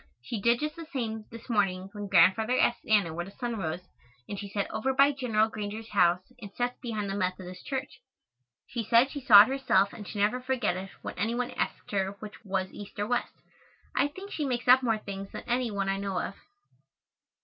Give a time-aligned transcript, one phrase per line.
[0.23, 3.81] She did just the same, this morning, when Grandfather asked Anna where the sun rose,
[4.27, 5.33] and she said "over by Gen.
[5.51, 8.01] Granger's house and sets behind the Methodist church."
[8.65, 11.91] She said she saw it herself and should never forget it when any one asked
[11.91, 13.35] her which was east or west.
[13.95, 16.33] I think she makes up more things than any one I know of.